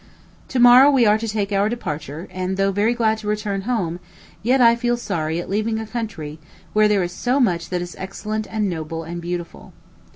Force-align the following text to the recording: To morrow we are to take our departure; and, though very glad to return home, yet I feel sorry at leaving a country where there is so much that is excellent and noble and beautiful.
To 0.47 0.57
morrow 0.57 0.89
we 0.89 1.05
are 1.05 1.19
to 1.19 1.27
take 1.27 1.51
our 1.51 1.69
departure; 1.69 2.27
and, 2.31 2.57
though 2.57 2.71
very 2.71 2.95
glad 2.95 3.19
to 3.19 3.27
return 3.27 3.61
home, 3.69 3.99
yet 4.41 4.59
I 4.59 4.75
feel 4.75 4.97
sorry 4.97 5.39
at 5.39 5.47
leaving 5.47 5.77
a 5.79 5.85
country 5.85 6.39
where 6.73 6.87
there 6.87 7.03
is 7.03 7.11
so 7.11 7.39
much 7.39 7.69
that 7.69 7.83
is 7.83 7.95
excellent 7.99 8.47
and 8.51 8.67
noble 8.67 9.03
and 9.03 9.21
beautiful. 9.21 9.73